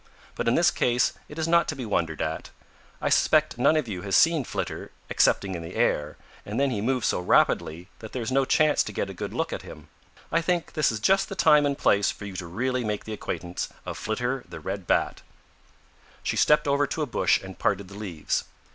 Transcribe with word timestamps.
But 0.33 0.47
in 0.47 0.55
this 0.55 0.71
case 0.71 1.13
it 1.29 1.37
is 1.37 1.47
not 1.47 1.67
to 1.67 1.75
be 1.75 1.85
wondered 1.85 2.23
at. 2.23 2.49
I 3.03 3.09
suspect 3.09 3.59
none 3.59 3.77
of 3.77 3.87
you 3.87 4.01
has 4.01 4.15
seen 4.15 4.43
Flitter, 4.43 4.89
excepting 5.11 5.53
in 5.53 5.61
the 5.61 5.75
air, 5.75 6.17
and 6.43 6.59
then 6.59 6.71
he 6.71 6.81
moves 6.81 7.05
so 7.05 7.19
rapidly 7.19 7.87
that 7.99 8.11
there 8.11 8.23
is 8.23 8.31
no 8.31 8.43
chance 8.43 8.81
to 8.81 8.91
get 8.93 9.11
a 9.11 9.13
good 9.13 9.31
look 9.31 9.53
at 9.53 9.61
him. 9.61 9.89
I 10.31 10.41
think 10.41 10.73
this 10.73 10.91
is 10.91 10.99
just 10.99 11.29
the 11.29 11.35
time 11.35 11.67
and 11.67 11.77
place 11.77 12.09
for 12.09 12.25
you 12.25 12.35
to 12.37 12.47
really 12.47 12.83
make 12.83 13.03
the 13.03 13.13
acquaintance 13.13 13.69
of 13.85 13.95
Flitter 13.95 14.43
the 14.49 14.59
Red 14.59 14.87
Bat." 14.87 15.21
She 16.23 16.35
stepped 16.35 16.67
over 16.67 16.87
to 16.87 17.03
a 17.03 17.05
bush 17.05 17.39
and 17.39 17.59
parted 17.59 17.87
the 17.87 17.93
leaves. 17.93 18.45